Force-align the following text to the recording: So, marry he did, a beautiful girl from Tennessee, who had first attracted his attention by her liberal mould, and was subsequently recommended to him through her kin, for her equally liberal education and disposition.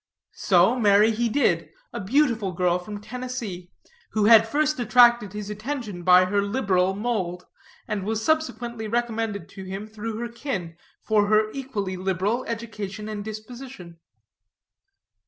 So, 0.39 0.79
marry 0.79 1.11
he 1.11 1.29
did, 1.29 1.69
a 1.93 1.99
beautiful 1.99 2.53
girl 2.53 2.79
from 2.79 2.99
Tennessee, 3.01 3.69
who 4.13 4.25
had 4.25 4.47
first 4.47 4.79
attracted 4.79 5.33
his 5.33 5.51
attention 5.51 6.01
by 6.01 6.25
her 6.25 6.41
liberal 6.41 6.95
mould, 6.95 7.45
and 7.87 8.03
was 8.03 8.25
subsequently 8.25 8.87
recommended 8.87 9.47
to 9.49 9.63
him 9.63 9.85
through 9.85 10.17
her 10.17 10.27
kin, 10.29 10.75
for 11.03 11.27
her 11.27 11.51
equally 11.51 11.97
liberal 11.97 12.43
education 12.45 13.07
and 13.07 13.23
disposition. 13.23 13.99